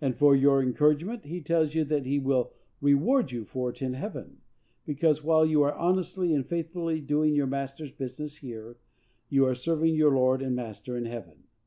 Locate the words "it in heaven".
3.68-4.38